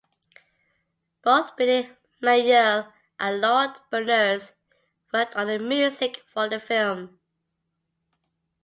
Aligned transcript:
Both 1.23 1.55
Billy 1.57 1.87
Mayerl 2.23 2.91
and 3.19 3.39
Lord 3.39 3.69
Berners 3.91 4.51
worked 5.13 5.35
on 5.35 5.45
the 5.45 5.59
music 5.59 6.23
for 6.33 6.49
the 6.49 6.59
film. 6.59 7.19